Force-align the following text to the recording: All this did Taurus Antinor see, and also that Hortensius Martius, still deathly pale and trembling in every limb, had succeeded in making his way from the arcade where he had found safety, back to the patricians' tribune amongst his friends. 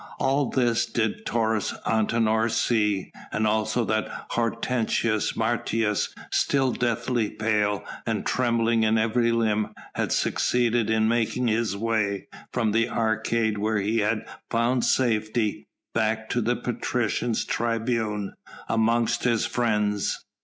All 0.17 0.49
this 0.49 0.87
did 0.87 1.27
Taurus 1.27 1.75
Antinor 1.85 2.49
see, 2.49 3.11
and 3.31 3.45
also 3.45 3.85
that 3.85 4.07
Hortensius 4.31 5.35
Martius, 5.35 6.09
still 6.31 6.71
deathly 6.71 7.29
pale 7.29 7.83
and 8.07 8.25
trembling 8.25 8.81
in 8.81 8.97
every 8.97 9.31
limb, 9.31 9.75
had 9.93 10.11
succeeded 10.11 10.89
in 10.89 11.07
making 11.07 11.49
his 11.49 11.77
way 11.77 12.27
from 12.51 12.71
the 12.71 12.89
arcade 12.89 13.59
where 13.59 13.77
he 13.77 13.99
had 13.99 14.25
found 14.49 14.83
safety, 14.83 15.67
back 15.93 16.31
to 16.31 16.41
the 16.41 16.55
patricians' 16.55 17.45
tribune 17.45 18.33
amongst 18.67 19.23
his 19.23 19.45
friends. 19.45 20.25